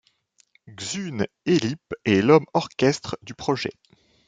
[0.79, 3.69] Xune Elipe est l'homme orchestre du projet.